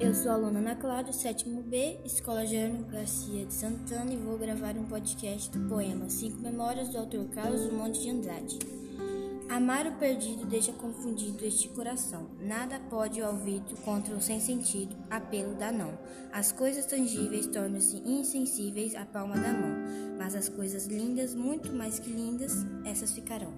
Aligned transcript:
Eu 0.00 0.14
sou 0.14 0.30
a 0.30 0.34
aluna 0.34 0.60
Ana 0.60 0.74
Cláudia, 0.74 1.12
sétimo 1.12 1.62
B, 1.62 1.98
Escola 2.06 2.46
Jerônimo 2.46 2.86
Garcia 2.86 3.44
de 3.44 3.52
Santana 3.52 4.10
e 4.10 4.16
vou 4.16 4.38
gravar 4.38 4.74
um 4.74 4.86
podcast 4.86 5.50
do 5.50 5.68
poema 5.68 6.08
Cinco 6.08 6.40
Memórias 6.40 6.88
do 6.88 6.96
autor 6.96 7.26
Carlos 7.26 7.70
Monte 7.70 8.00
de 8.00 8.08
Andrade. 8.08 8.58
Amar 9.50 9.86
o 9.86 9.92
perdido 9.98 10.46
deixa 10.46 10.72
confundido 10.72 11.44
este 11.44 11.68
coração. 11.68 12.30
Nada 12.40 12.80
pode 12.88 13.20
o 13.20 13.26
ouvido 13.26 13.76
contra 13.84 14.14
o 14.14 14.22
sem 14.22 14.40
sentido, 14.40 14.96
apelo 15.10 15.54
da 15.54 15.70
não. 15.70 15.92
As 16.32 16.50
coisas 16.50 16.86
tangíveis 16.86 17.46
tornam-se 17.46 17.98
insensíveis 17.98 18.94
à 18.94 19.04
palma 19.04 19.36
da 19.36 19.52
mão, 19.52 20.16
mas 20.16 20.34
as 20.34 20.48
coisas 20.48 20.86
lindas, 20.86 21.34
muito 21.34 21.70
mais 21.74 21.98
que 21.98 22.08
lindas, 22.08 22.54
essas 22.86 23.12
ficarão. 23.12 23.52